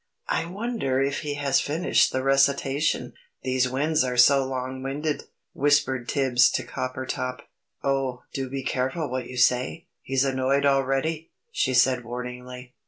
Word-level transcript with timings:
"I 0.29 0.47
wonder 0.47 0.99
if 0.99 1.19
he 1.19 1.35
has 1.35 1.61
finished 1.61 2.11
the 2.11 2.23
recitation? 2.23 3.13
These 3.43 3.69
winds 3.69 4.03
are 4.03 4.17
so 4.17 4.43
long 4.43 4.81
winded," 4.81 5.25
whispered 5.53 6.09
Tibbs 6.09 6.49
to 6.53 6.63
Coppertop. 6.63 7.41
"Oh, 7.83 8.23
do 8.33 8.49
be 8.49 8.63
careful 8.63 9.11
what 9.11 9.27
you 9.27 9.37
say! 9.37 9.85
He's 10.01 10.25
annoyed 10.25 10.65
already!" 10.65 11.29
she 11.51 11.75
said 11.75 12.03
warningly. 12.03 12.73